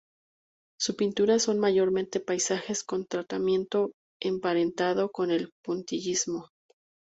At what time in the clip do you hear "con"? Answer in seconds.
2.83-3.01, 5.11-5.29